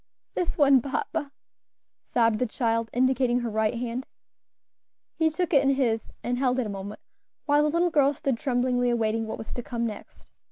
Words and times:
"This 0.33 0.57
one, 0.57 0.81
papa," 0.81 1.31
sobbed 2.03 2.39
the 2.39 2.47
child, 2.47 2.89
indicating 2.91 3.41
her 3.41 3.51
right 3.51 3.75
hand. 3.75 4.07
He 5.13 5.29
took 5.29 5.53
it 5.53 5.61
in 5.61 5.75
his 5.75 6.11
and 6.23 6.39
held 6.39 6.57
it 6.57 6.65
a 6.65 6.69
moment, 6.69 7.01
while 7.45 7.61
the 7.61 7.69
little 7.69 7.91
girl 7.91 8.11
stood 8.15 8.39
tremblingly 8.39 8.89
awaiting 8.89 9.27
what 9.27 9.37
was 9.37 9.53
to 9.53 9.61
come 9.61 9.85
next. 9.85 10.31